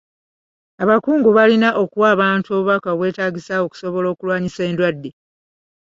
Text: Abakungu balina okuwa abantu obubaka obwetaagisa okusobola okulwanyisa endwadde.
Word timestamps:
Abakungu 0.83 1.29
balina 1.37 1.69
okuwa 1.83 2.07
abantu 2.15 2.47
obubaka 2.51 2.87
obwetaagisa 2.93 3.53
okusobola 3.65 4.07
okulwanyisa 4.13 4.61
endwadde. 4.69 5.11